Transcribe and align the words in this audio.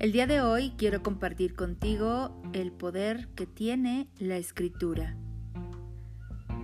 El 0.00 0.12
día 0.12 0.26
de 0.26 0.40
hoy 0.40 0.72
quiero 0.78 1.02
compartir 1.02 1.54
contigo 1.54 2.34
el 2.54 2.72
poder 2.72 3.28
que 3.34 3.46
tiene 3.46 4.08
la 4.18 4.38
escritura. 4.38 5.14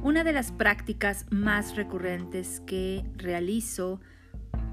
Una 0.03 0.24
de 0.24 0.33
las 0.33 0.53
prácticas 0.53 1.27
más 1.29 1.77
recurrentes 1.77 2.62
que 2.64 3.04
realizo 3.14 4.01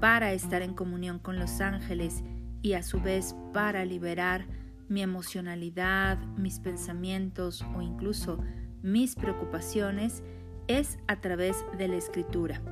para 0.00 0.32
estar 0.32 0.62
en 0.62 0.72
comunión 0.72 1.18
con 1.18 1.38
los 1.38 1.60
ángeles 1.60 2.24
y 2.62 2.72
a 2.72 2.82
su 2.82 3.02
vez 3.02 3.36
para 3.52 3.84
liberar 3.84 4.46
mi 4.88 5.02
emocionalidad, 5.02 6.16
mis 6.38 6.58
pensamientos 6.58 7.62
o 7.76 7.82
incluso 7.82 8.42
mis 8.80 9.14
preocupaciones 9.14 10.22
es 10.68 10.96
a 11.06 11.20
través 11.20 11.66
de 11.76 11.88
la 11.88 11.96
escritura. 11.96 12.62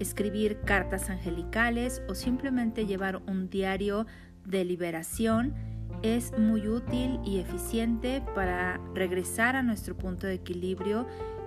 Escribir 0.00 0.62
cartas 0.62 1.10
angelicales 1.10 2.00
o 2.08 2.14
simplemente 2.14 2.86
llevar 2.86 3.18
un 3.26 3.50
diario 3.50 4.06
de 4.44 4.64
liberación 4.64 5.54
es 6.02 6.36
muy 6.38 6.68
útil 6.68 7.18
y 7.24 7.38
eficiente 7.38 8.22
para 8.34 8.78
regresar 8.94 9.56
a 9.56 9.62
nuestro 9.62 9.96
punto 9.96 10.26
de 10.26 10.34
equilibrio 10.34 11.06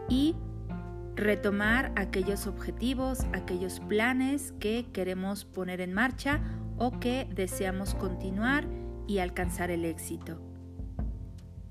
y 0.10 0.36
retomar 1.16 1.92
aquellos 1.96 2.48
objetivos, 2.48 3.26
aquellos 3.34 3.80
planes 3.82 4.54
que 4.60 4.86
queremos 4.94 5.46
poner 5.46 5.82
en 5.82 5.94
marcha 5.94 6.42
o 6.78 7.00
que 7.00 7.28
deseamos 7.34 7.96
continuar 7.96 8.68
y 9.08 9.20
alcanzar 9.20 9.72
el 9.72 9.86
éxito. 9.86 10.42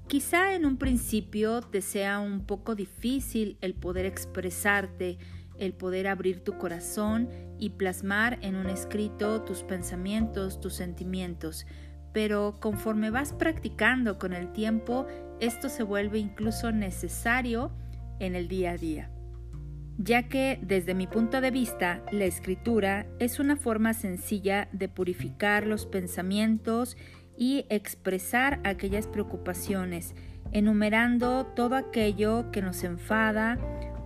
Quizá 0.08 0.54
en 0.54 0.64
un 0.64 0.76
principio 0.76 1.60
te 1.62 1.82
sea 1.82 2.20
un 2.20 2.46
poco 2.46 2.76
difícil 2.76 3.58
el 3.60 3.74
poder 3.74 4.06
expresarte, 4.06 5.18
el 5.58 5.72
poder 5.72 6.06
abrir 6.06 6.42
tu 6.44 6.58
corazón 6.58 7.28
y 7.58 7.70
plasmar 7.70 8.38
en 8.42 8.56
un 8.56 8.66
escrito 8.66 9.42
tus 9.42 9.62
pensamientos, 9.62 10.60
tus 10.60 10.74
sentimientos, 10.74 11.66
pero 12.12 12.56
conforme 12.60 13.10
vas 13.10 13.32
practicando 13.32 14.18
con 14.18 14.32
el 14.32 14.52
tiempo, 14.52 15.06
esto 15.40 15.68
se 15.68 15.82
vuelve 15.82 16.18
incluso 16.18 16.72
necesario 16.72 17.72
en 18.20 18.34
el 18.34 18.48
día 18.48 18.72
a 18.72 18.76
día. 18.76 19.10
Ya 19.98 20.28
que 20.28 20.58
desde 20.62 20.94
mi 20.94 21.06
punto 21.06 21.40
de 21.40 21.50
vista 21.50 22.02
la 22.12 22.24
escritura 22.24 23.06
es 23.18 23.38
una 23.38 23.56
forma 23.56 23.94
sencilla 23.94 24.68
de 24.72 24.88
purificar 24.88 25.66
los 25.66 25.86
pensamientos 25.86 26.96
y 27.36 27.66
expresar 27.70 28.60
aquellas 28.64 29.06
preocupaciones, 29.06 30.14
enumerando 30.52 31.46
todo 31.46 31.76
aquello 31.76 32.50
que 32.50 32.62
nos 32.62 32.84
enfada 32.84 33.58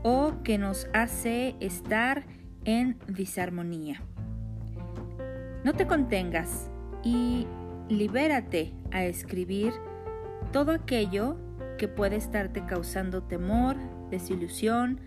o 0.03 0.43
que 0.43 0.59
nos 0.59 0.89
hace 0.93 1.56
estar 1.61 2.25
en 2.65 2.98
disarmonía. 3.09 4.03
No 5.65 5.75
te 5.75 5.87
contengas 5.87 6.70
y 7.03 7.47
libérate 7.89 8.73
a 8.92 9.05
escribir 9.05 9.73
todo 10.53 10.73
aquello 10.73 11.37
que 11.79 11.89
puede 11.89 12.17
estarte 12.17 12.65
causando 12.67 13.23
temor, 13.23 13.77
desilusión, 14.11 15.01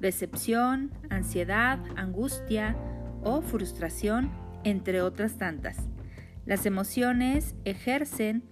decepción, 0.00 0.90
ansiedad, 1.10 1.78
angustia 1.96 2.76
o 3.22 3.42
frustración, 3.42 4.30
entre 4.64 5.02
otras 5.02 5.38
tantas. 5.38 5.76
Las 6.44 6.66
emociones 6.66 7.54
ejercen 7.64 8.44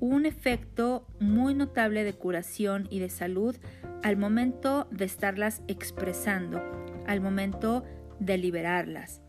un 0.00 0.26
efecto 0.26 1.06
muy 1.20 1.54
notable 1.54 2.04
de 2.04 2.14
curación 2.14 2.86
y 2.90 3.00
de 3.00 3.10
salud 3.10 3.56
al 4.02 4.16
momento 4.16 4.86
de 4.90 5.04
estarlas 5.04 5.62
expresando, 5.68 6.62
al 7.06 7.20
momento 7.20 7.84
de 8.20 8.38
liberarlas. 8.38 9.22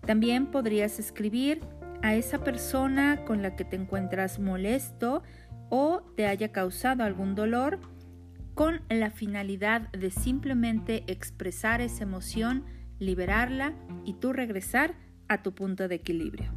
También 0.00 0.46
podrías 0.46 0.98
escribir 0.98 1.60
a 2.02 2.14
esa 2.14 2.44
persona 2.44 3.24
con 3.24 3.42
la 3.42 3.56
que 3.56 3.64
te 3.64 3.76
encuentras 3.76 4.38
molesto 4.38 5.22
o 5.68 6.02
te 6.16 6.26
haya 6.26 6.52
causado 6.52 7.02
algún 7.02 7.34
dolor 7.34 7.80
con 8.54 8.80
la 8.88 9.10
finalidad 9.10 9.90
de 9.92 10.10
simplemente 10.10 11.04
expresar 11.08 11.80
esa 11.80 12.04
emoción, 12.04 12.64
liberarla 12.98 13.74
y 14.04 14.14
tú 14.14 14.32
regresar 14.32 14.94
a 15.28 15.42
tu 15.42 15.54
punto 15.54 15.88
de 15.88 15.96
equilibrio. 15.96 16.52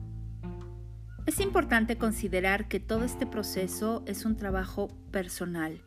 Es 1.26 1.40
importante 1.40 1.98
considerar 1.98 2.68
que 2.68 2.80
todo 2.80 3.04
este 3.04 3.26
proceso 3.26 4.04
es 4.06 4.26
un 4.26 4.38
trabajo 4.38 4.88
personal 5.12 5.82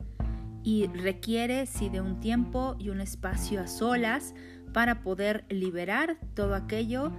y 0.63 0.87
requiere 0.87 1.65
sí 1.65 1.89
de 1.89 2.01
un 2.01 2.19
tiempo 2.19 2.75
y 2.79 2.89
un 2.89 3.01
espacio 3.01 3.61
a 3.61 3.67
solas 3.67 4.33
para 4.73 5.01
poder 5.01 5.45
liberar 5.49 6.17
todo 6.33 6.55
aquello 6.55 7.11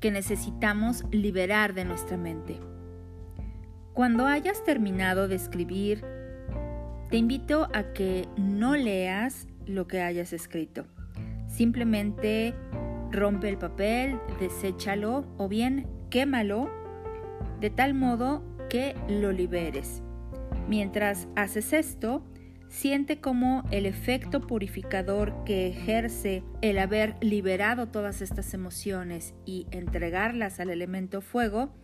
que 0.00 0.10
necesitamos 0.10 1.04
liberar 1.10 1.74
de 1.74 1.84
nuestra 1.84 2.16
mente. 2.16 2.58
Cuando 3.92 4.26
hayas 4.26 4.64
terminado 4.64 5.28
de 5.28 5.36
escribir, 5.36 6.04
te 7.10 7.16
invito 7.16 7.68
a 7.74 7.92
que 7.92 8.28
no 8.36 8.76
leas 8.76 9.46
lo 9.66 9.86
que 9.86 10.00
hayas 10.00 10.32
escrito. 10.32 10.86
Simplemente 11.48 12.54
rompe 13.10 13.48
el 13.48 13.58
papel, 13.58 14.18
deséchalo 14.38 15.26
o 15.36 15.48
bien 15.48 15.86
quémalo 16.08 16.70
de 17.60 17.70
tal 17.70 17.94
modo 17.94 18.42
que 18.70 18.94
lo 19.08 19.32
liberes. 19.32 20.02
Mientras 20.68 21.28
haces 21.34 21.72
esto, 21.72 22.24
siente 22.70 23.20
como 23.20 23.64
el 23.72 23.84
efecto 23.84 24.40
purificador 24.40 25.44
que 25.44 25.66
ejerce 25.66 26.44
el 26.62 26.78
haber 26.78 27.16
liberado 27.20 27.88
todas 27.88 28.22
estas 28.22 28.54
emociones 28.54 29.34
y 29.44 29.66
entregarlas 29.72 30.60
al 30.60 30.70
elemento 30.70 31.20
fuego 31.20 31.74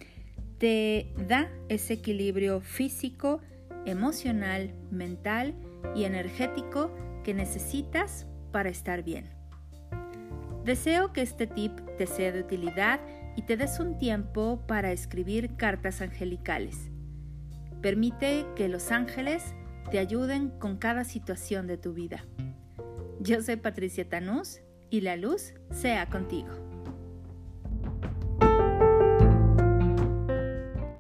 te 0.59 1.13
da 1.29 1.51
ese 1.69 1.95
equilibrio 1.95 2.61
físico, 2.61 3.41
emocional, 3.85 4.73
mental 4.91 5.55
y 5.95 6.05
energético 6.05 6.91
que 7.25 7.35
necesitas 7.35 8.27
para 8.53 8.71
estar 8.71 9.03
bien. 9.03 9.29
Deseo 10.65 11.13
que 11.13 11.23
este 11.23 11.47
tip 11.47 11.73
te 11.99 12.07
sea 12.07 12.33
de 12.33 12.41
utilidad 12.41 13.01
y 13.37 13.43
te 13.43 13.57
des 13.57 13.81
un 13.81 13.99
tiempo 13.99 14.65
para 14.67 14.93
escribir 14.93 15.57
cartas 15.57 16.01
angelicales. 16.01 16.91
Permite 17.83 18.47
que 18.57 18.69
los 18.69 18.91
ángeles 18.91 19.55
te 19.91 19.99
ayuden 19.99 20.51
con 20.59 20.77
cada 20.77 21.05
situación 21.05 21.67
de 21.67 21.79
tu 21.79 21.93
vida. 21.93 22.25
Yo 23.21 23.41
soy 23.43 23.57
Patricia 23.57 24.09
Tanús 24.09 24.61
y 24.91 25.01
la 25.01 25.17
luz 25.17 25.55
sea 25.71 26.09
contigo. 26.09 26.66